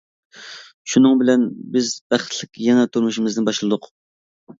شۇنىڭ 0.93 1.19
بىلەن 1.19 1.43
بىز 1.75 1.91
بەختلىك 2.13 2.57
يېڭى 2.69 2.87
تۇرمۇشىمىزنى 2.97 3.45
باشلىدۇق. 3.51 3.87